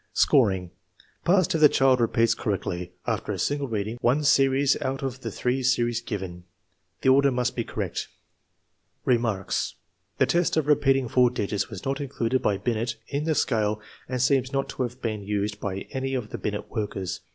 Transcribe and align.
Scoring. 0.13 0.71
Passed 1.25 1.53
if 1.53 1.61
the 1.61 1.69
child 1.69 2.01
repeats 2.01 2.33
correctly, 2.33 2.91
after 3.05 3.31
a 3.31 3.37
single 3.37 3.67
reading, 3.67 3.99
one 4.01 4.23
series 4.23 4.75
out 4.81 5.03
of 5.03 5.19
the 5.21 5.29
three 5.29 5.61
series 5.61 6.01
given. 6.01 6.45
The 7.03 7.09
order 7.09 7.29
must 7.29 7.55
be 7.55 7.63
correct. 7.63 8.07
Remarks. 9.05 9.75
The 10.17 10.25
test 10.25 10.57
of 10.57 10.65
repeating 10.65 11.07
four 11.07 11.29
digits 11.29 11.69
was 11.69 11.85
not 11.85 12.01
included 12.01 12.41
by 12.41 12.57
Binet 12.57 12.95
in 13.09 13.25
the 13.25 13.35
scale 13.35 13.79
and 14.09 14.19
seems 14.19 14.51
not 14.51 14.69
to 14.69 14.81
have 14.81 15.03
been 15.03 15.21
used 15.21 15.59
by 15.59 15.81
any 15.91 16.15
of 16.15 16.31
the 16.31 16.39
Binet 16.39 16.71
workers. 16.71 17.19